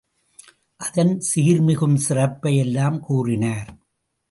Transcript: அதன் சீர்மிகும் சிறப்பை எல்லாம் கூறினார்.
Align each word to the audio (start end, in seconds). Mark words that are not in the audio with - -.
அதன் 0.79 1.21
சீர்மிகும் 1.29 1.95
சிறப்பை 1.95 2.57
எல்லாம் 2.57 2.99
கூறினார். 2.99 3.69